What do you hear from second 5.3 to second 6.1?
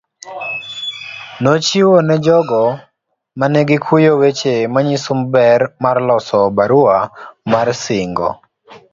ber mar